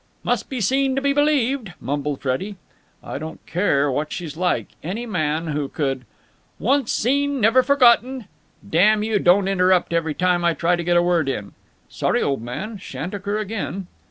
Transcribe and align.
"Must 0.23 0.49
be 0.49 0.59
seen 0.59 0.95
to 0.95 1.01
be 1.01 1.13
believed," 1.13 1.73
mumbled 1.79 2.21
Freddie. 2.23 2.55
"I 3.03 3.19
don't 3.19 3.45
care 3.45 3.91
what 3.91 4.11
she's 4.11 4.35
like! 4.35 4.69
Any 4.81 5.05
man 5.05 5.45
who 5.49 5.69
could...." 5.69 6.05
"Once 6.57 6.91
seen, 6.91 7.39
never 7.39 7.61
forgotten!" 7.61 8.25
"Damn 8.67 9.03
you! 9.03 9.19
Don't 9.19 9.47
interrupt 9.47 9.93
every 9.93 10.15
time 10.15 10.43
I 10.43 10.55
try 10.55 10.75
to 10.75 10.83
get 10.83 10.97
a 10.97 11.03
word 11.03 11.29
in!" 11.29 11.51
"Sorry, 11.87 12.19
old 12.23 12.41
man! 12.41 12.79
Shan't 12.79 13.13
occur 13.13 13.37
again!" 13.37 13.85